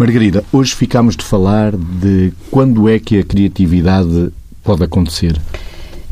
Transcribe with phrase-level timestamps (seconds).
[0.00, 4.32] Margarida, hoje ficámos de falar de quando é que a criatividade
[4.64, 5.38] pode acontecer.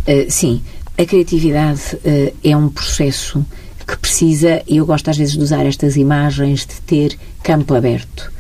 [0.07, 0.61] Uh, sim,
[0.99, 3.43] a criatividade uh, é um processo
[3.87, 8.31] que precisa, e eu gosto às vezes de usar estas imagens, de ter campo aberto.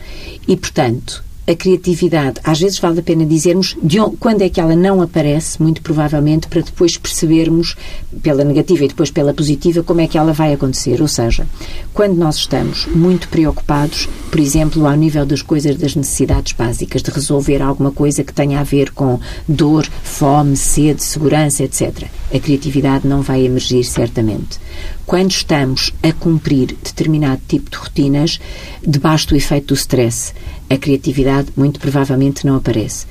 [0.46, 4.60] E, portanto, a criatividade, às vezes vale a pena dizermos de onde, quando é que
[4.60, 7.74] ela não aparece, muito provavelmente, para depois percebermos,
[8.22, 11.00] pela negativa e depois pela positiva, como é que ela vai acontecer.
[11.00, 11.46] Ou seja,
[11.94, 17.10] quando nós estamos muito preocupados, por exemplo, ao nível das coisas das necessidades básicas, de
[17.10, 22.08] resolver alguma coisa que tenha a ver com dor, fome, sede, segurança, etc.
[22.30, 24.58] A criatividade não vai emergir certamente.
[25.06, 28.38] Quando estamos a cumprir determinado tipo de rotinas,
[28.86, 30.34] debaixo do efeito do stress,
[30.70, 33.06] a criatividade muito provavelmente não aparece.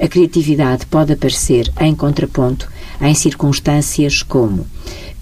[0.00, 4.66] A criatividade pode aparecer em contraponto em circunstâncias como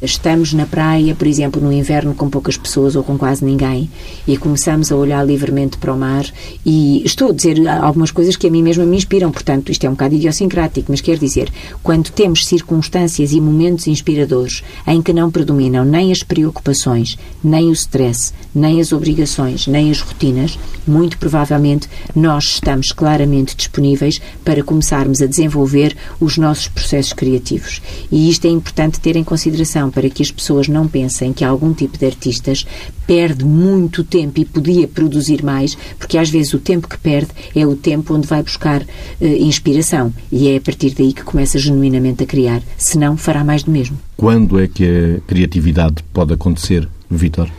[0.01, 3.91] estamos na praia, por exemplo, no inverno com poucas pessoas ou com quase ninguém
[4.27, 6.27] e começamos a olhar livremente para o mar
[6.65, 9.89] e estou a dizer algumas coisas que a mim mesma me inspiram, portanto, isto é
[9.89, 11.51] um bocado idiosincrático, mas quer dizer,
[11.83, 17.73] quando temos circunstâncias e momentos inspiradores em que não predominam nem as preocupações, nem o
[17.73, 25.23] stress, nem as obrigações, nem as rotinas, muito provavelmente nós estamos claramente disponíveis para começarmos
[25.23, 27.81] a desenvolver os nossos processos criativos.
[28.13, 31.45] E isto é importante ter em consideração atenção para que as pessoas não pensem que
[31.45, 32.67] algum tipo de artistas
[33.07, 37.67] perde muito tempo e podia produzir mais, porque às vezes o tempo que perde é
[37.67, 38.87] o tempo onde vai buscar uh,
[39.21, 43.71] inspiração e é a partir daí que começa genuinamente a criar, senão fará mais do
[43.71, 43.99] mesmo.
[44.17, 47.51] Quando é que a criatividade pode acontecer, Vitor?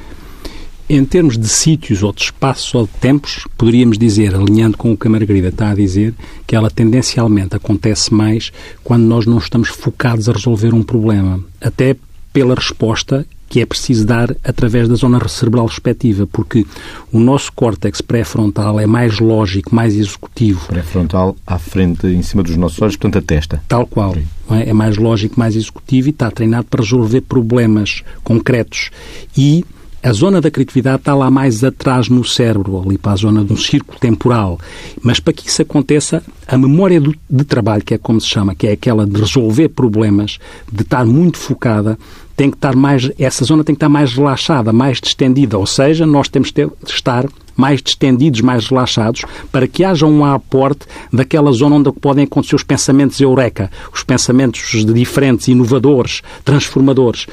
[0.90, 4.98] Em termos de sítios ou de espaços ou de tempos, poderíamos dizer, alinhando com o
[4.98, 6.14] que a Margarida está a dizer,
[6.46, 8.54] que ela tendencialmente acontece mais
[8.86, 11.44] quando nós não estamos focados a resolver um problema.
[11.60, 11.98] Até
[12.32, 16.66] pela resposta que é preciso dar através da zona cerebral respectiva, porque
[17.12, 20.68] o nosso córtex pré-frontal é mais lógico, mais executivo.
[20.68, 23.64] Pré-frontal à frente, em cima dos nossos olhos, portanto a testa.
[23.68, 24.16] Tal qual.
[24.50, 24.70] É?
[24.70, 28.90] é mais lógico, mais executivo e está treinado para resolver problemas concretos.
[29.38, 29.66] E
[30.02, 33.58] a zona da criatividade está lá mais atrás no cérebro, ali para a zona do
[33.58, 34.60] círculo temporal.
[35.02, 38.56] Mas para que isso aconteça, a memória do, de trabalho, que é como se chama,
[38.56, 40.40] que é aquela de resolver problemas,
[40.72, 41.98] de estar muito focada,
[42.36, 46.06] tem que estar mais, essa zona tem que estar mais relaxada, mais distendida, ou seja,
[46.06, 47.26] nós temos que estar
[47.56, 52.64] mais distendidos, mais relaxados, para que haja um aporte daquela zona onde podem acontecer os
[52.64, 54.62] pensamentos eureka, os pensamentos
[54.94, 57.26] diferentes, inovadores, transformadores.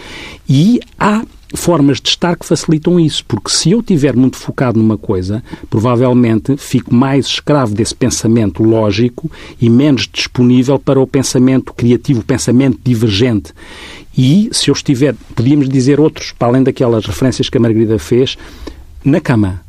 [0.48, 1.22] E há
[1.54, 6.56] formas de estar que facilitam isso, porque se eu estiver muito focado numa coisa, provavelmente
[6.56, 12.78] fico mais escravo desse pensamento lógico e menos disponível para o pensamento criativo, o pensamento
[12.82, 13.53] divergente.
[14.16, 18.37] E se eu estiver, podíamos dizer outros, para além daquelas referências que a Margarida fez,
[19.04, 19.62] na cama,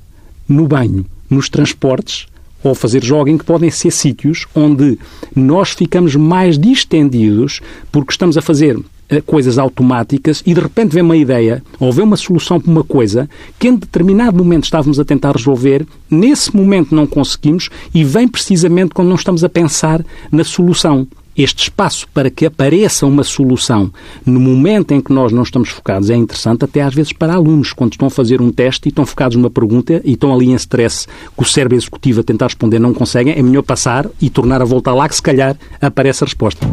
[0.47, 2.28] no banho, nos transportes,
[2.63, 4.97] ou fazer jogging, que podem ser sítios onde
[5.35, 8.79] nós ficamos mais distendidos porque estamos a fazer
[9.26, 13.30] coisas automáticas e de repente vem uma ideia ou vem uma solução para uma coisa
[13.60, 18.94] que em determinado momento estávamos a tentar resolver, nesse momento não conseguimos e vem precisamente
[18.94, 21.08] quando não estamos a pensar na solução.
[21.38, 23.92] Este espaço para que apareça uma solução
[24.26, 27.74] no momento em que nós não estamos focados é interessante até às vezes para alunos,
[27.74, 30.56] quando estão a fazer um teste e estão focados numa pergunta e estão ali em
[30.56, 31.06] stress,
[31.36, 34.66] que o cérebro executivo a tentar responder não conseguem, é melhor passar e tornar a
[34.66, 36.66] voltar lá que se calhar aparece a resposta.